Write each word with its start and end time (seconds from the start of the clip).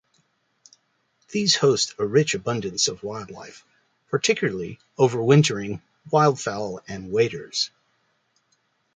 These 1.29 1.57
host 1.57 1.93
a 1.99 2.05
rich 2.07 2.33
abundance 2.33 2.87
of 2.87 3.03
wildlife, 3.03 3.63
particularly 4.09 4.79
over-wintering 4.97 5.79
wildfowl 6.09 6.81
and 6.87 7.11
waders. 7.11 7.69